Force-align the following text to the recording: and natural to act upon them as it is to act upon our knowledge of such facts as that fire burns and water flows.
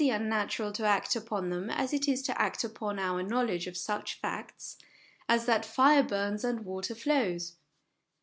and 0.09 0.27
natural 0.27 0.71
to 0.71 0.83
act 0.83 1.15
upon 1.15 1.51
them 1.51 1.69
as 1.69 1.93
it 1.93 2.07
is 2.07 2.23
to 2.23 2.41
act 2.41 2.63
upon 2.63 2.97
our 2.97 3.21
knowledge 3.21 3.67
of 3.67 3.77
such 3.77 4.19
facts 4.19 4.75
as 5.29 5.45
that 5.45 5.63
fire 5.63 6.01
burns 6.01 6.43
and 6.43 6.65
water 6.65 6.95
flows. 6.95 7.53